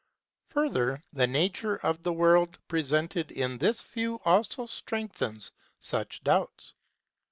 [0.47, 6.73] Further, the nature of the world presente< in this view also strengthens such doubts.